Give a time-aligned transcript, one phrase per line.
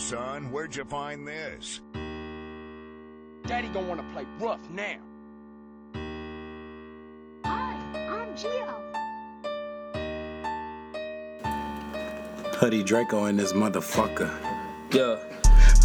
[0.00, 0.50] son.
[0.50, 1.80] Where'd you find this?
[3.46, 4.96] Daddy gonna wanna play rough now.
[7.44, 8.74] Hi, I'm Gio.
[12.56, 14.30] Hoodie Draco in this motherfucker.
[14.92, 15.16] Yeah,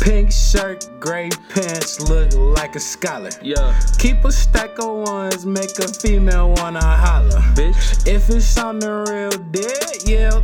[0.00, 3.30] Pink shirt, gray pants, look like a scholar.
[3.42, 7.40] yeah, Keep a stack of ones, make a female wanna holler.
[7.54, 8.06] bitch.
[8.06, 10.40] If it's something real dead, yeah,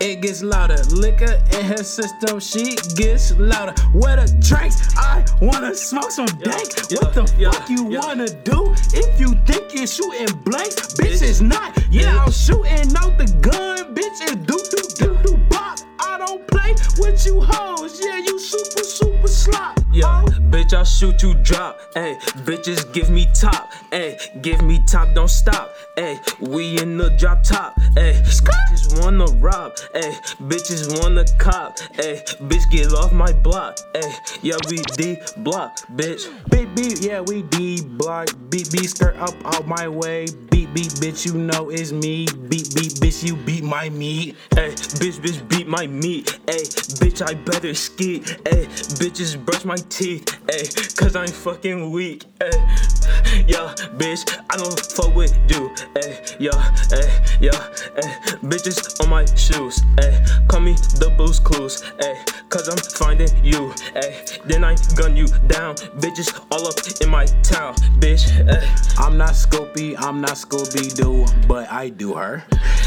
[0.00, 0.76] it gets louder.
[0.90, 3.74] Liquor in her system, she gets louder.
[3.92, 4.96] Where the drinks?
[4.96, 6.68] I wanna smoke some dank.
[6.90, 8.00] yeah, what the yeah, fuck you yeah.
[8.00, 8.74] wanna do?
[8.94, 11.76] If you think you're shooting blanks, bitch, it's not.
[11.90, 14.20] Yeah, I'm shooting out the gun, bitch.
[14.20, 15.78] It's do do do do bop.
[16.00, 18.00] I don't play with you hoes.
[18.04, 19.78] Yeah, you super super slop.
[19.92, 20.30] Yeah, Oh.
[20.50, 21.78] bitch, I'll shoot you drop.
[21.94, 23.72] Hey, bitches give me top.
[23.90, 25.74] Hey, give me top, don't stop.
[25.96, 27.78] Hey, we in the drop top.
[27.98, 29.74] Ayy, bitches wanna rob.
[29.92, 30.14] Ayy,
[30.46, 31.78] bitches wanna cop.
[31.98, 33.76] Ayy, bitch, get off my block.
[33.94, 36.22] Ayy, yeah, we D block, bitch.
[36.50, 38.28] Beat beat, yeah, we D block.
[38.50, 40.26] Beat beat, skirt up out my way.
[40.48, 42.26] Beat beat, bitch, you know it's me.
[42.48, 44.36] Beat beat, bitch, you beat my meat.
[44.50, 46.26] Ayy, bitch, bitch, beat my meat.
[46.46, 46.68] Ayy,
[47.00, 48.20] bitch, I better ski.
[48.20, 48.66] Ayy,
[49.00, 50.24] bitches brush my teeth.
[50.46, 52.24] Ayy, cause I'm fucking weak.
[52.38, 52.97] Ayy,
[53.46, 55.70] yeah, bitch, I don't fuck with you.
[55.94, 56.50] Ayy, yeah,
[56.90, 57.58] ayy, yeah,
[58.00, 59.80] ayy, bitches on my shoes.
[59.96, 61.82] Ayy, call me the Blue's Clues.
[62.00, 63.72] Ayy, cause I'm finding you.
[63.94, 65.76] Ayy, then I gun you down.
[66.00, 67.74] Bitches all up in my town.
[68.00, 68.98] Bitch, ayy.
[68.98, 72.44] I'm not Scooby, I'm not Scooby Doo, but I do her.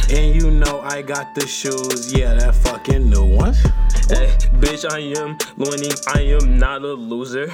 [0.09, 3.59] And you know I got the shoes, yeah, that fucking new ones.
[4.09, 4.35] Hey,
[4.71, 5.91] bitch, I am winning.
[6.07, 7.49] I am not a loser.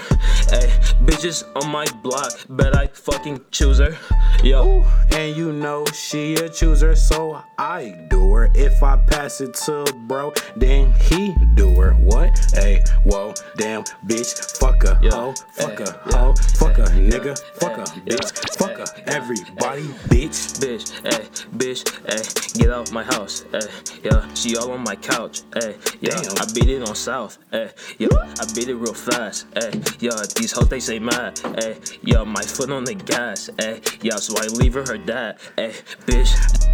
[0.49, 0.67] Hey,
[1.03, 3.97] bitches on my block, bet I fucking choose her.
[4.43, 8.49] Yo, And you know she a chooser, so I do her.
[8.53, 11.93] If I pass it to bro, then he do her.
[11.93, 12.39] What?
[12.53, 15.11] Hey, whoa, damn, bitch, fuck her, Yeah.
[15.11, 16.17] hoe, fuck Hey, her, yeah.
[16.17, 20.59] hoe, fuck Hey, nigga, fuck her, bitch, fuck her, everybody, bitch.
[20.59, 21.25] bitch, hey,
[21.57, 23.45] bitch, hey, get out my house.
[23.51, 23.67] Hey,
[24.03, 25.41] yeah, she all on my couch.
[25.53, 26.37] Hey, yeah, Damn.
[26.37, 27.37] I beat it on South.
[27.51, 29.47] Hey, yeah, I beat it real fast.
[29.55, 31.39] Hey, yeah, these hoes they say mad.
[31.57, 33.49] Hey, yeah, my foot on the gas.
[33.57, 35.37] Hey, yeah, so I leave her her dad.
[35.55, 35.73] Hey,
[36.05, 36.66] bitch.